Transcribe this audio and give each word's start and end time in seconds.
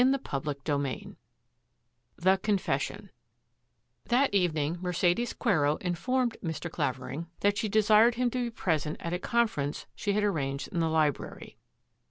CHAPTER 0.03 0.27
XXVI 0.65 1.15
THE 2.17 2.39
CONFESSION 2.39 3.11
That 4.05 4.33
evening 4.33 4.79
Mercedes 4.81 5.33
Quero 5.33 5.75
informed 5.75 6.37
Mr. 6.43 6.71
Clavering 6.71 7.27
that 7.41 7.59
she 7.59 7.69
desired 7.69 8.15
him 8.15 8.31
to 8.31 8.41
be 8.45 8.49
present 8.49 8.97
at 8.99 9.13
a 9.13 9.19
conference 9.19 9.85
she 9.93 10.13
had 10.13 10.23
arranged 10.23 10.69
in 10.69 10.79
the 10.79 10.89
library. 10.89 11.59